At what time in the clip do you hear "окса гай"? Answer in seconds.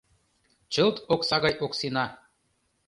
1.13-1.55